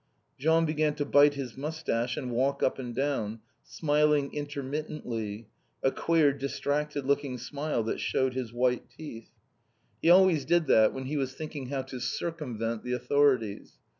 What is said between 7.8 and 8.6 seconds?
that showed his